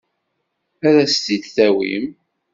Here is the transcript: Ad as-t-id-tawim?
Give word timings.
Ad 0.87 0.95
as-t-id-tawim? 1.03 2.05